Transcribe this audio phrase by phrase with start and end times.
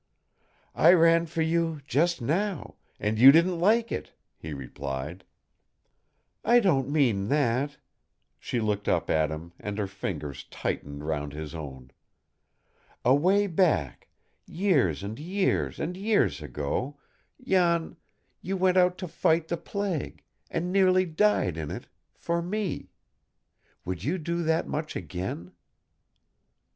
[0.73, 5.23] "I ran for you, just now and you didn't like it," he replied.
[6.43, 7.77] "I don't mean that."
[8.39, 11.91] She looked up at him, and her fingers tightened round his own.
[13.05, 14.07] "Away back
[14.47, 16.97] years and years and years ago,
[17.45, 17.95] Jan
[18.41, 22.89] you went out to fight the plague, and nearly died in it, for me.
[23.85, 25.51] Would you do that much again?"